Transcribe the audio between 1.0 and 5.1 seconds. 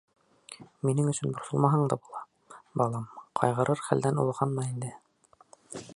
өсөн борсолмаһаң да була, балам, ҡайғырыр хәлдән уҙғанмын инде.